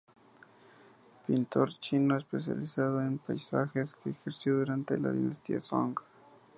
[1.27, 5.93] Pintor chino, especializado en paisajes, que ejerció durante la dinastía Song.